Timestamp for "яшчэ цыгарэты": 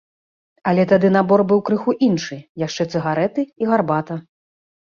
2.65-3.41